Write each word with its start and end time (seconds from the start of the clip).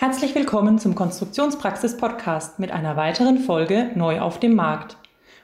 Herzlich 0.00 0.32
willkommen 0.36 0.78
zum 0.78 0.94
Konstruktionspraxis 0.94 1.96
Podcast 1.96 2.60
mit 2.60 2.70
einer 2.70 2.96
weiteren 2.96 3.38
Folge 3.38 3.90
Neu 3.96 4.20
auf 4.20 4.38
dem 4.38 4.54
Markt. 4.54 4.96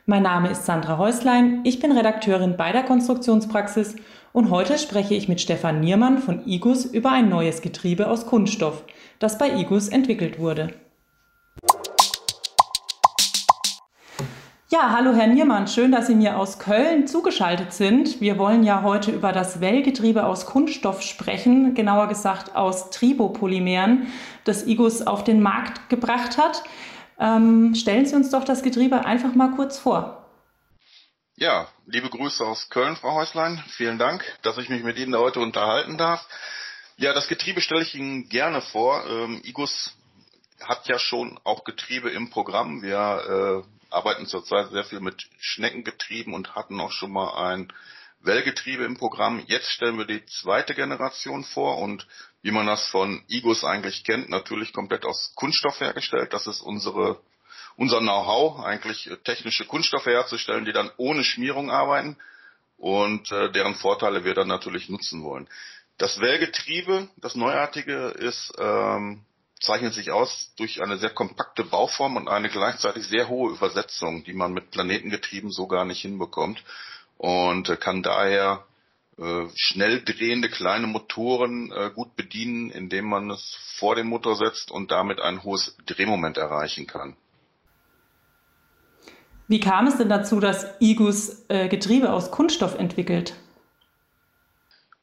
Mein 0.06 0.22
Name 0.22 0.48
ist 0.48 0.64
Sandra 0.64 0.96
Häuslein, 0.96 1.62
ich 1.64 1.80
bin 1.80 1.90
Redakteurin 1.90 2.56
bei 2.56 2.70
der 2.70 2.84
Konstruktionspraxis 2.84 3.96
und 4.32 4.50
heute 4.50 4.78
spreche 4.78 5.16
ich 5.16 5.28
mit 5.28 5.40
Stefan 5.40 5.80
Niermann 5.80 6.18
von 6.18 6.46
IGUS 6.46 6.84
über 6.84 7.10
ein 7.10 7.28
neues 7.28 7.62
Getriebe 7.62 8.06
aus 8.06 8.26
Kunststoff, 8.26 8.84
das 9.18 9.38
bei 9.38 9.58
IGUS 9.58 9.88
entwickelt 9.88 10.38
wurde. 10.38 10.68
Ja, 14.70 14.92
hallo 14.96 15.12
Herr 15.12 15.26
Niermann, 15.26 15.68
schön, 15.68 15.92
dass 15.92 16.06
Sie 16.06 16.14
mir 16.14 16.38
aus 16.38 16.58
Köln 16.58 17.06
zugeschaltet 17.06 17.74
sind. 17.74 18.22
Wir 18.22 18.38
wollen 18.38 18.64
ja 18.64 18.82
heute 18.82 19.10
über 19.10 19.30
das 19.30 19.60
Wellgetriebe 19.60 20.24
aus 20.24 20.46
Kunststoff 20.46 21.02
sprechen, 21.02 21.74
genauer 21.74 22.08
gesagt 22.08 22.56
aus 22.56 22.88
Tribopolymeren, 22.88 24.10
das 24.44 24.66
IGUS 24.66 25.02
auf 25.02 25.22
den 25.22 25.42
Markt 25.42 25.90
gebracht 25.90 26.38
hat. 26.38 26.62
Ähm, 27.20 27.74
stellen 27.74 28.06
Sie 28.06 28.16
uns 28.16 28.30
doch 28.30 28.42
das 28.42 28.62
Getriebe 28.62 29.04
einfach 29.04 29.34
mal 29.34 29.50
kurz 29.50 29.78
vor. 29.78 30.26
Ja, 31.36 31.68
liebe 31.84 32.08
Grüße 32.08 32.42
aus 32.42 32.70
Köln, 32.70 32.96
Frau 32.96 33.12
Häuslein. 33.16 33.62
Vielen 33.68 33.98
Dank, 33.98 34.24
dass 34.40 34.56
ich 34.56 34.70
mich 34.70 34.82
mit 34.82 34.98
Ihnen 34.98 35.14
heute 35.14 35.40
unterhalten 35.40 35.98
darf. 35.98 36.26
Ja, 36.96 37.12
das 37.12 37.28
Getriebe 37.28 37.60
stelle 37.60 37.82
ich 37.82 37.94
Ihnen 37.94 38.30
gerne 38.30 38.62
vor. 38.62 39.04
Ähm, 39.06 39.42
IGUS 39.44 39.94
hat 40.62 40.88
ja 40.88 40.98
schon 40.98 41.38
auch 41.44 41.64
Getriebe 41.64 42.08
im 42.08 42.30
Programm. 42.30 42.80
Wir 42.80 43.62
äh, 43.62 43.74
arbeiten 43.94 44.26
zurzeit 44.26 44.70
sehr 44.70 44.84
viel 44.84 45.00
mit 45.00 45.28
Schneckengetrieben 45.38 46.34
und 46.34 46.54
hatten 46.54 46.80
auch 46.80 46.92
schon 46.92 47.12
mal 47.12 47.52
ein 47.52 47.72
Wellgetriebe 48.20 48.84
im 48.84 48.96
Programm. 48.96 49.42
Jetzt 49.46 49.70
stellen 49.70 49.98
wir 49.98 50.06
die 50.06 50.24
zweite 50.26 50.74
Generation 50.74 51.44
vor 51.44 51.78
und 51.78 52.06
wie 52.42 52.50
man 52.50 52.66
das 52.66 52.86
von 52.88 53.22
Igos 53.28 53.64
eigentlich 53.64 54.04
kennt, 54.04 54.28
natürlich 54.28 54.72
komplett 54.72 55.04
aus 55.04 55.32
Kunststoff 55.34 55.80
hergestellt. 55.80 56.32
Das 56.32 56.46
ist 56.46 56.60
unsere, 56.60 57.20
unser 57.76 58.00
Know-how, 58.00 58.64
eigentlich 58.64 59.10
technische 59.24 59.66
Kunststoffe 59.66 60.06
herzustellen, 60.06 60.64
die 60.64 60.72
dann 60.72 60.90
ohne 60.96 61.24
Schmierung 61.24 61.70
arbeiten 61.70 62.16
und 62.78 63.30
äh, 63.30 63.50
deren 63.52 63.74
Vorteile 63.74 64.24
wir 64.24 64.34
dann 64.34 64.48
natürlich 64.48 64.88
nutzen 64.88 65.22
wollen. 65.22 65.48
Das 65.98 66.20
Wellgetriebe, 66.20 67.08
das 67.16 67.34
Neuartige, 67.34 68.08
ist 68.08 68.52
ähm, 68.58 69.24
zeichnet 69.64 69.94
sich 69.94 70.10
aus 70.10 70.52
durch 70.56 70.82
eine 70.82 70.98
sehr 70.98 71.10
kompakte 71.10 71.64
Bauform 71.64 72.16
und 72.16 72.28
eine 72.28 72.48
gleichzeitig 72.48 73.06
sehr 73.06 73.28
hohe 73.28 73.52
Übersetzung, 73.52 74.24
die 74.24 74.32
man 74.32 74.52
mit 74.52 74.70
Planetengetrieben 74.70 75.50
so 75.50 75.66
gar 75.66 75.84
nicht 75.84 76.00
hinbekommt 76.00 76.62
und 77.18 77.68
äh, 77.68 77.76
kann 77.76 78.02
daher 78.02 78.64
äh, 79.18 79.46
schnell 79.54 80.02
drehende 80.02 80.48
kleine 80.48 80.86
Motoren 80.86 81.72
äh, 81.72 81.90
gut 81.94 82.16
bedienen, 82.16 82.70
indem 82.70 83.06
man 83.06 83.30
es 83.30 83.56
vor 83.78 83.94
den 83.94 84.08
Motor 84.08 84.36
setzt 84.36 84.70
und 84.70 84.90
damit 84.90 85.20
ein 85.20 85.42
hohes 85.42 85.76
Drehmoment 85.86 86.36
erreichen 86.36 86.86
kann. 86.86 87.16
Wie 89.46 89.60
kam 89.60 89.86
es 89.86 89.98
denn 89.98 90.08
dazu, 90.08 90.40
dass 90.40 90.66
IGUS 90.80 91.46
Getriebe 91.48 92.14
aus 92.14 92.30
Kunststoff 92.30 92.78
entwickelt? 92.78 93.34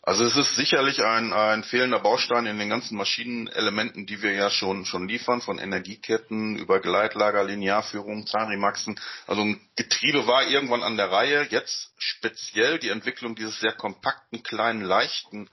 Also 0.03 0.25
es 0.25 0.35
ist 0.35 0.55
sicherlich 0.55 1.03
ein, 1.03 1.31
ein 1.31 1.63
fehlender 1.63 1.99
Baustein 1.99 2.47
in 2.47 2.57
den 2.57 2.69
ganzen 2.69 2.97
Maschinenelementen, 2.97 4.07
die 4.07 4.23
wir 4.23 4.31
ja 4.31 4.49
schon, 4.49 4.85
schon 4.85 5.07
liefern, 5.07 5.41
von 5.41 5.59
Energieketten 5.59 6.57
über 6.57 6.79
Gleitlager, 6.79 7.43
Linearführung, 7.43 8.25
Zahnrimaxen. 8.25 8.99
Also 9.27 9.43
ein 9.43 9.61
Getriebe 9.75 10.25
war 10.25 10.47
irgendwann 10.47 10.81
an 10.81 10.97
der 10.97 11.11
Reihe. 11.11 11.47
Jetzt 11.51 11.93
speziell 11.99 12.79
die 12.79 12.89
Entwicklung 12.89 13.35
dieses 13.35 13.59
sehr 13.59 13.73
kompakten, 13.73 14.41
kleinen, 14.41 14.81
leichten 14.81 15.47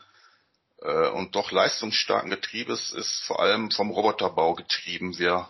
äh, 0.81 1.09
und 1.09 1.35
doch 1.35 1.53
leistungsstarken 1.53 2.31
Getriebes 2.31 2.93
ist 2.93 3.25
vor 3.27 3.41
allem 3.41 3.71
vom 3.71 3.91
Roboterbau 3.91 4.55
getrieben. 4.55 5.19
Wir 5.19 5.47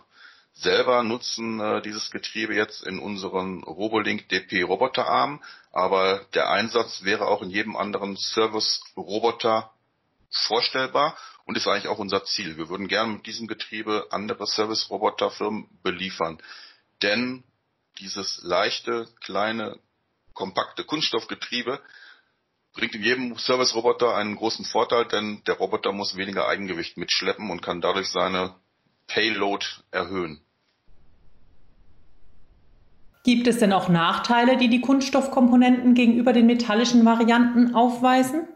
selber 0.61 1.03
nutzen 1.03 1.59
äh, 1.59 1.81
dieses 1.81 2.11
Getriebe 2.11 2.53
jetzt 2.53 2.83
in 2.83 2.99
unseren 2.99 3.63
Robolink 3.63 4.27
DP 4.29 4.63
Roboterarm, 4.63 5.41
aber 5.71 6.25
der 6.33 6.49
Einsatz 6.49 7.03
wäre 7.03 7.27
auch 7.27 7.41
in 7.41 7.49
jedem 7.49 7.75
anderen 7.75 8.17
Service 8.17 8.81
Roboter 8.97 9.71
vorstellbar 10.29 11.17
und 11.45 11.57
ist 11.57 11.67
eigentlich 11.67 11.87
auch 11.87 11.97
unser 11.97 12.23
Ziel. 12.25 12.57
Wir 12.57 12.69
würden 12.69 12.87
gerne 12.87 13.13
mit 13.13 13.25
diesem 13.25 13.47
Getriebe 13.47 14.07
andere 14.11 14.45
Service 14.47 14.89
Roboterfirmen 14.89 15.67
beliefern, 15.81 16.41
denn 17.01 17.43
dieses 17.99 18.41
leichte, 18.43 19.07
kleine, 19.21 19.79
kompakte 20.33 20.83
Kunststoffgetriebe 20.83 21.81
bringt 22.73 22.95
in 22.95 23.03
jedem 23.03 23.37
Service-Roboter 23.37 24.15
einen 24.15 24.35
großen 24.35 24.63
Vorteil, 24.63 25.05
denn 25.05 25.43
der 25.45 25.55
Roboter 25.55 25.91
muss 25.91 26.15
weniger 26.15 26.47
Eigengewicht 26.47 26.97
mitschleppen 26.97 27.49
und 27.49 27.61
kann 27.61 27.81
dadurch 27.81 28.09
seine 28.09 28.55
Payload 29.07 29.65
erhöhen. 29.91 30.39
Gibt 33.23 33.47
es 33.47 33.57
denn 33.57 33.73
auch 33.73 33.89
Nachteile, 33.89 34.57
die 34.57 34.69
die 34.69 34.81
Kunststoffkomponenten 34.81 35.93
gegenüber 35.93 36.31
den 36.31 36.45
metallischen 36.45 37.03
Varianten 37.05 37.75
aufweisen? 37.75 38.47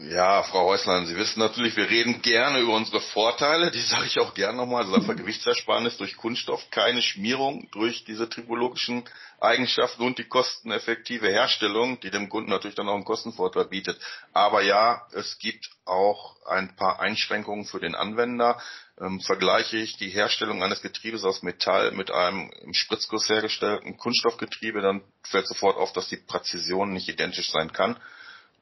Ja, 0.00 0.44
Frau 0.44 0.66
Häuslein, 0.66 1.06
Sie 1.06 1.16
wissen 1.16 1.40
natürlich, 1.40 1.76
wir 1.76 1.90
reden 1.90 2.22
gerne 2.22 2.60
über 2.60 2.74
unsere 2.74 3.00
Vorteile. 3.00 3.72
Die 3.72 3.80
sage 3.80 4.06
ich 4.06 4.20
auch 4.20 4.32
gerne 4.32 4.56
nochmal. 4.56 4.82
Also 4.82 4.94
einfach 4.96 5.16
Gewichtsersparnis 5.16 5.96
durch 5.96 6.16
Kunststoff, 6.16 6.70
keine 6.70 7.02
Schmierung 7.02 7.68
durch 7.72 8.04
diese 8.04 8.28
tribologischen 8.28 9.02
Eigenschaften 9.40 10.04
und 10.04 10.18
die 10.18 10.28
kosteneffektive 10.28 11.28
Herstellung, 11.28 11.98
die 11.98 12.10
dem 12.10 12.28
Kunden 12.28 12.50
natürlich 12.50 12.76
dann 12.76 12.88
auch 12.88 12.94
einen 12.94 13.04
Kostenvorteil 13.04 13.64
bietet. 13.64 14.00
Aber 14.32 14.62
ja, 14.62 15.04
es 15.14 15.36
gibt 15.38 15.68
auch 15.84 16.36
ein 16.46 16.76
paar 16.76 17.00
Einschränkungen 17.00 17.64
für 17.64 17.80
den 17.80 17.96
Anwender. 17.96 18.60
Ähm, 19.00 19.20
vergleiche 19.20 19.78
ich 19.78 19.96
die 19.96 20.10
Herstellung 20.10 20.62
eines 20.62 20.80
Getriebes 20.80 21.24
aus 21.24 21.42
Metall 21.42 21.90
mit 21.90 22.12
einem 22.12 22.50
im 22.62 22.72
Spritzguss 22.72 23.28
hergestellten 23.28 23.96
Kunststoffgetriebe, 23.96 24.80
dann 24.80 25.02
fällt 25.24 25.48
sofort 25.48 25.76
auf, 25.76 25.92
dass 25.92 26.08
die 26.08 26.16
Präzision 26.16 26.92
nicht 26.92 27.08
identisch 27.08 27.50
sein 27.50 27.72
kann. 27.72 27.96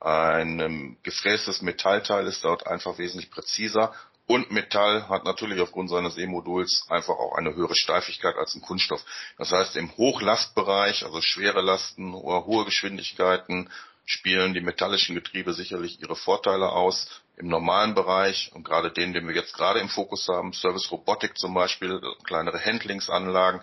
Ein 0.01 0.97
gefrästes 1.03 1.63
Metallteil 1.63 2.27
ist 2.27 2.45
dort 2.45 2.67
einfach 2.67 2.99
wesentlich 2.99 3.31
präziser 3.31 3.95
und 4.27 4.51
Metall 4.51 5.09
hat 5.09 5.25
natürlich 5.25 5.61
aufgrund 5.61 5.89
seines 5.89 6.19
E-Moduls 6.19 6.85
einfach 6.89 7.15
auch 7.15 7.37
eine 7.37 7.55
höhere 7.55 7.77
Steifigkeit 7.77 8.35
als 8.37 8.55
ein 8.55 8.61
Kunststoff. 8.61 9.05
Das 9.39 9.53
heißt, 9.53 9.77
im 9.77 9.97
Hochlastbereich, 9.97 11.05
also 11.05 11.21
schwere 11.23 11.61
Lasten 11.61 12.13
oder 12.13 12.45
hohe 12.45 12.65
Geschwindigkeiten, 12.65 13.71
spielen 14.05 14.53
die 14.53 14.61
metallischen 14.61 15.15
Getriebe 15.15 15.53
sicherlich 15.53 16.01
ihre 16.01 16.17
Vorteile 16.17 16.71
aus. 16.71 17.09
Im 17.37 17.49
normalen 17.49 17.95
Bereich 17.95 18.51
und 18.55 18.65
gerade 18.65 18.91
den, 18.91 19.13
den 19.13 19.29
wir 19.29 19.35
jetzt 19.35 19.55
gerade 19.55 19.79
im 19.79 19.91
Fokus 19.91 20.27
haben, 20.29 20.55
Service 20.55 20.91
Robotik 20.91 21.37
zum 21.37 21.55
Beispiel, 21.55 22.01
kleinere 22.25 22.59
Handlingsanlagen, 22.59 23.61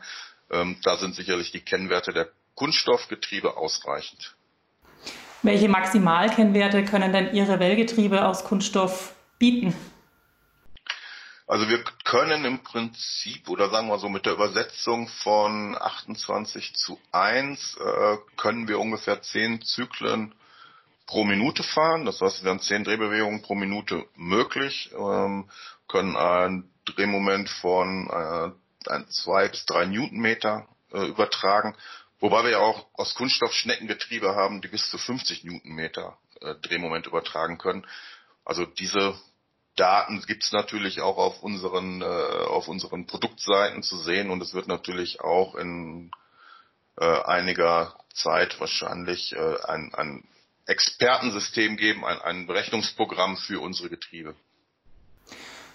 ähm, 0.52 0.78
da 0.84 0.96
sind 0.98 1.16
sicherlich 1.16 1.52
die 1.52 1.62
Kennwerte 1.62 2.14
der 2.14 2.30
Kunststoffgetriebe 2.56 3.58
ausreichend. 3.58 4.36
Welche 5.44 5.68
Maximalkennwerte 5.68 6.86
können 6.86 7.12
denn 7.12 7.34
Ihre 7.34 7.60
Wellgetriebe 7.60 8.26
aus 8.26 8.46
Kunststoff 8.46 9.14
bieten? 9.40 9.76
Also 11.48 11.68
wir 11.68 11.84
können 12.06 12.46
im 12.46 12.60
Prinzip 12.64 13.50
oder 13.50 13.70
sagen 13.70 13.90
wir 13.90 14.00
so 14.00 14.08
mit 14.08 14.26
der 14.26 14.34
Übersetzung 14.34 15.10
von 15.10 15.76
28 15.78 16.74
zu 16.76 16.98
1 17.12 17.76
äh, 17.76 18.18
können 18.38 18.70
wir 18.70 18.80
ungefähr 18.80 19.22
10 19.22 19.62
Zyklen 19.62 20.34
pro 21.08 21.26
Minute 21.26 21.62
fahren. 21.62 22.06
Das 22.06 22.22
heißt, 22.22 22.46
wir 22.46 22.50
haben 22.50 22.62
10 22.62 22.86
Drehbewegungen 22.86 23.42
pro 23.42 23.56
Minute 23.56 24.06
möglich, 24.16 24.92
ähm, 24.98 25.50
können 25.90 26.16
ein 26.16 26.70
Drehmoment 26.86 27.50
von 27.50 28.56
äh, 28.88 29.06
2 29.10 29.50
bis 29.50 29.66
3 29.66 29.88
Newtonmeter 29.88 30.70
äh, 30.94 31.06
übertragen 31.06 31.76
Wobei 32.24 32.46
wir 32.46 32.52
ja 32.52 32.60
auch 32.60 32.86
aus 32.94 33.16
Kunststoff 33.16 33.52
Schneckengetriebe 33.52 34.34
haben, 34.34 34.62
die 34.62 34.70
bis 34.70 34.90
zu 34.90 34.98
50 34.98 35.44
Newtonmeter 35.44 36.18
äh, 36.40 36.56
Drehmoment 36.56 37.06
übertragen 37.06 37.58
können. 37.58 37.86
Also 38.46 38.66
diese 38.66 39.14
Daten 39.76 40.24
gibt 40.26 40.46
es 40.46 40.54
natürlich 40.54 41.02
auch 41.02 41.18
auf 41.18 41.44
unseren, 41.44 42.02
äh, 42.02 42.06
auf 42.06 42.70
unseren 42.70 43.08
Produktseiten 43.08 43.84
zu 43.84 43.98
sehen 43.98 44.30
und 44.30 44.42
es 44.42 44.54
wird 44.54 44.70
natürlich 44.70 45.20
auch 45.20 45.56
in 45.56 46.12
äh, 46.98 47.04
einiger 47.04 47.94
Zeit 48.14 48.58
wahrscheinlich 48.62 49.34
äh, 49.34 49.58
ein, 49.68 49.94
ein 49.94 50.24
Expertensystem 50.66 51.76
geben, 51.76 52.06
ein, 52.06 52.22
ein 52.22 52.48
Berechnungsprogramm 52.48 53.36
für 53.36 53.60
unsere 53.60 53.90
Getriebe. 53.90 54.34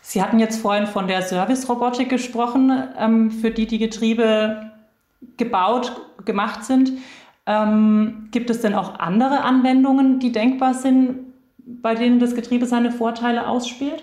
Sie 0.01 0.23
hatten 0.23 0.39
jetzt 0.39 0.62
vorhin 0.62 0.87
von 0.87 1.09
der 1.09 1.21
Service-Robotik 1.21 2.09
gesprochen, 2.09 2.94
ähm, 2.97 3.31
für 3.33 3.51
die 3.51 3.67
die 3.67 3.79
Getriebe 3.79 4.73
gebaut, 5.37 5.93
gemacht 6.29 6.65
sind. 6.65 6.93
Ähm, 7.47 8.29
gibt 8.31 8.51
es 8.51 8.61
denn 8.61 8.75
auch 8.75 9.01
andere 9.01 9.43
Anwendungen, 9.43 10.21
die 10.21 10.31
denkbar 10.31 10.75
sind, 10.75 11.33
bei 11.59 11.95
denen 11.95 12.21
das 12.21 12.37
Getriebe 12.37 12.67
seine 12.67 12.93
Vorteile 12.93 13.49
ausspielt? 13.49 14.03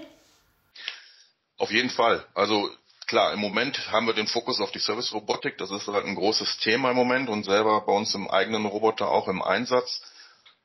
Auf 1.57 1.71
jeden 1.71 1.91
Fall. 1.91 2.25
Also 2.33 2.69
klar, 3.07 3.31
im 3.33 3.39
Moment 3.39 3.91
haben 3.91 4.07
wir 4.07 4.13
den 4.13 4.27
Fokus 4.27 4.59
auf 4.59 4.71
die 4.71 4.79
Service-Robotik. 4.79 5.57
Das 5.59 5.71
ist 5.71 5.87
halt 5.87 6.05
ein 6.05 6.15
großes 6.15 6.57
Thema 6.57 6.89
im 6.89 6.97
Moment 6.97 7.29
und 7.29 7.45
selber 7.45 7.85
bei 7.85 7.93
uns 7.93 8.13
im 8.15 8.27
eigenen 8.29 8.65
Roboter 8.65 9.09
auch 9.09 9.27
im 9.27 9.41
Einsatz. 9.41 10.01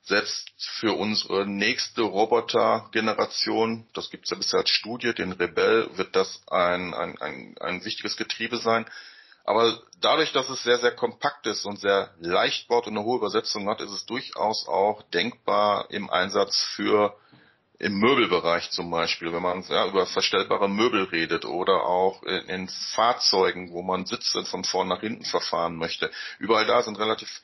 setzt 0.03 0.51
für 0.79 0.95
unsere 0.95 1.47
nächste 1.47 2.01
Roboter-Generation, 2.01 3.87
das 3.93 4.11
gibt 4.11 4.25
es 4.25 4.31
ja 4.31 4.39
bisher 4.39 4.61
als 4.61 4.71
Studie, 4.71 5.13
den 5.13 5.33
Rebell, 5.33 5.91
wird 5.99 6.17
das 6.17 6.41
ein, 6.49 6.95
ein, 6.95 7.19
ein, 7.21 7.55
ein 7.61 7.85
wichtiges 7.85 8.17
Getriebe 8.17 8.57
sein. 8.57 8.87
Aber 9.45 9.79
dadurch, 10.01 10.33
dass 10.33 10.49
es 10.49 10.63
sehr, 10.63 10.79
sehr 10.79 10.93
kompakt 10.93 11.47
ist 11.47 11.65
und 11.65 11.79
sehr 11.79 12.15
leicht 12.21 12.69
baut 12.69 12.87
und 12.87 12.97
eine 12.97 13.05
hohe 13.05 13.19
Übersetzung 13.19 13.69
hat, 13.69 13.81
ist 13.81 13.91
es 13.91 14.07
durchaus 14.07 14.67
auch 14.67 15.03
denkbar 15.11 15.91
im 15.91 16.11
Einsatz 16.11 16.61
für 16.75 17.17
im 17.79 17.95
Möbelbereich 17.99 18.71
zum 18.71 18.91
Beispiel, 18.91 19.33
wenn 19.33 19.43
man 19.43 19.63
ja, 19.63 19.87
über 19.87 20.05
verstellbare 20.05 20.69
Möbel 20.69 21.05
redet 21.05 21.47
oder 21.47 21.85
auch 21.85 22.23
in, 22.25 22.49
in 22.49 22.69
Fahrzeugen, 22.69 23.73
wo 23.73 23.81
man 23.81 24.05
Sitze 24.05 24.45
von 24.45 24.65
vorn 24.65 24.89
nach 24.89 25.01
hinten 25.01 25.25
verfahren 25.25 25.77
möchte. 25.77 26.11
Überall 26.39 26.67
da 26.67 26.83
sind 26.83 26.99
relativ 26.99 27.41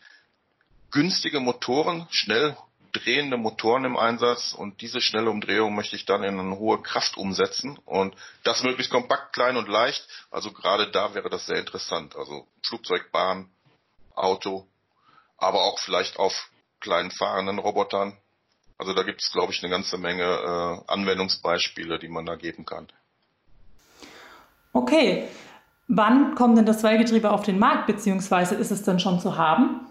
günstige 0.91 1.41
Motoren, 1.41 2.07
schnell 2.11 2.55
drehende 2.99 3.37
Motoren 3.37 3.85
im 3.85 3.97
Einsatz 3.97 4.53
und 4.53 4.81
diese 4.81 5.01
schnelle 5.01 5.31
Umdrehung 5.31 5.75
möchte 5.75 5.97
ich 5.97 6.07
dann 6.07 6.23
in 6.23 6.39
eine 6.39 6.59
hohe 6.59 6.83
Kraft 6.83 7.17
umsetzen 7.17 7.79
und 7.85 8.15
das 8.43 8.63
möglichst 8.63 8.93
kompakt, 8.93 9.33
klein 9.33 9.57
und 9.57 9.69
leicht. 9.69 10.07
Also 10.31 10.53
gerade 10.53 10.91
da 10.91 11.15
wäre 11.15 11.31
das 11.31 11.47
sehr 11.47 11.59
interessant. 11.59 12.17
Also 12.17 12.47
Flugzeug, 12.67 13.11
Bahn, 13.13 13.51
Auto, 14.15 14.67
aber 15.37 15.63
auch 15.63 15.79
vielleicht 15.79 16.19
auf 16.19 16.51
kleinen 16.81 17.11
fahrenden 17.11 17.59
Robotern. 17.59 18.17
Also 18.79 18.93
da 18.93 19.03
gibt 19.03 19.23
es, 19.23 19.33
glaube 19.33 19.53
ich, 19.53 19.63
eine 19.63 19.71
ganze 19.71 19.99
Menge 19.99 20.25
äh, 20.25 20.93
Anwendungsbeispiele, 20.93 21.99
die 21.99 22.09
man 22.09 22.27
da 22.27 22.37
geben 22.37 22.65
kann. 22.65 22.89
Okay, 24.73 25.29
wann 25.89 26.35
kommt 26.35 26.59
denn 26.59 26.67
das 26.67 26.81
Zweigetriebe 26.81 27.31
auf 27.31 27.43
den 27.43 27.59
Markt, 27.59 27.87
beziehungsweise 27.87 28.55
ist 28.55 28.71
es 28.71 28.83
dann 28.83 29.01
schon 29.01 29.21
zu 29.21 29.39
haben? 29.39 29.87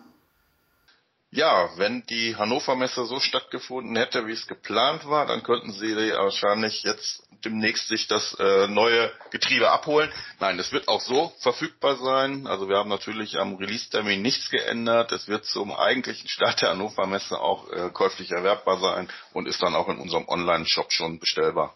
Ja, 1.36 1.68
wenn 1.76 2.06
die 2.06 2.38
Hannover 2.38 2.78
Messe 2.78 3.04
so 3.04 3.20
stattgefunden 3.20 3.98
hätte, 3.98 4.26
wie 4.26 4.32
es 4.32 4.48
geplant 4.48 5.06
war, 5.06 5.26
dann 5.26 5.44
könnten 5.44 5.74
sie 5.74 5.94
wahrscheinlich 5.94 6.84
jetzt 6.84 7.28
demnächst 7.44 7.90
sich 7.90 8.08
das 8.08 8.36
äh, 8.40 8.70
neue 8.70 9.12
Getriebe 9.32 9.70
abholen. 9.70 10.10
Nein, 10.40 10.58
es 10.60 10.72
wird 10.72 10.88
auch 10.88 11.02
so 11.02 11.34
verfügbar 11.40 11.98
sein. 11.98 12.48
Also 12.48 12.70
wir 12.70 12.78
haben 12.78 12.88
natürlich 12.88 13.38
am 13.38 13.56
Release-Termin 13.56 14.22
nichts 14.22 14.50
geändert. 14.50 15.12
Es 15.12 15.28
wird 15.28 15.44
zum 15.44 15.74
eigentlichen 15.74 16.30
Start 16.30 16.62
der 16.62 16.70
Hannover 16.70 17.06
Messe 17.06 17.38
auch 17.38 17.70
äh, 17.70 17.90
käuflich 17.90 18.32
erwerbbar 18.32 18.80
sein 18.80 19.10
und 19.34 19.46
ist 19.46 19.62
dann 19.62 19.76
auch 19.76 19.90
in 19.90 19.98
unserem 19.98 20.30
Online-Shop 20.30 20.94
schon 20.94 21.20
bestellbar. 21.20 21.74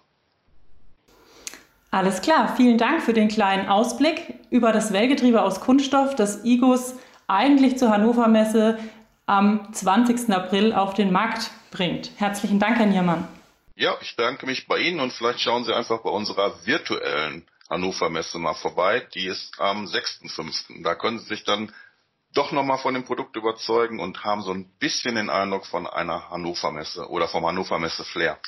Alles 1.92 2.22
klar, 2.22 2.56
vielen 2.56 2.78
Dank 2.78 3.04
für 3.04 3.14
den 3.14 3.28
kleinen 3.28 3.68
Ausblick 3.68 4.36
über 4.52 4.72
das 4.72 4.94
Wellgetriebe 4.94 5.42
aus 5.42 5.60
Kunststoff, 5.60 6.16
das 6.16 6.46
IGUS 6.46 6.96
eigentlich 7.28 7.78
zur 7.78 7.90
Hannover 7.90 8.30
Messe 8.30 8.80
am 9.30 9.72
20. 9.72 10.34
April 10.34 10.74
auf 10.74 10.96
den 10.96 11.12
Markt 11.12 11.52
bringt. 11.70 12.10
Herzlichen 12.18 12.60
Dank, 12.60 12.78
Herr 12.78 12.88
Niermann. 12.88 13.28
Ja, 13.76 13.96
ich 14.02 14.16
danke 14.16 14.48
mich 14.48 14.68
bei 14.68 14.80
Ihnen 14.80 15.00
und 15.00 15.14
vielleicht 15.14 15.40
schauen 15.40 15.64
Sie 15.64 15.74
einfach 15.74 16.02
bei 16.02 16.10
unserer 16.10 16.66
virtuellen 16.66 17.48
Hannover 17.70 18.10
Messe 18.10 18.40
mal 18.40 18.56
vorbei. 18.56 19.08
Die 19.14 19.28
ist 19.28 19.54
am 19.60 19.86
6.5. 19.86 20.84
Da 20.84 20.96
können 20.96 21.20
Sie 21.20 21.28
sich 21.28 21.44
dann 21.44 21.72
doch 22.34 22.52
nochmal 22.52 22.80
von 22.80 22.96
dem 22.96 23.06
Produkt 23.06 23.36
überzeugen 23.36 24.00
und 24.00 24.24
haben 24.24 24.42
so 24.42 24.52
ein 24.52 24.66
bisschen 24.80 25.16
den 25.16 25.30
Eindruck 25.30 25.68
von 25.68 25.86
einer 25.86 26.32
Hannover 26.32 26.72
Messe 26.72 27.08
oder 27.08 27.28
vom 27.28 27.46
Hannover 27.46 27.78
Messe 27.78 28.04
Flair. 28.04 28.40